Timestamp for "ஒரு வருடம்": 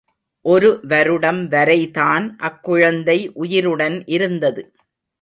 0.45-1.41